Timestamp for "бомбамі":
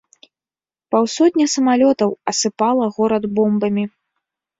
3.41-3.83